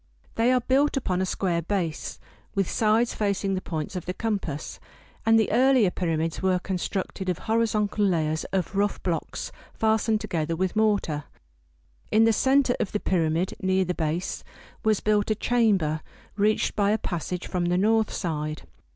[0.33, 2.19] They are built upon a square base,
[2.55, 4.79] with sides facing the points of the compass,
[5.27, 10.75] and the earlier pyramids were constructed of horizontal layers of rough blocks fastened together with
[10.75, 11.25] mortar.
[12.09, 14.43] In the center of the pyramid, near the base,
[14.83, 16.01] was built a chamber
[16.35, 18.63] reached by a passage from the north side.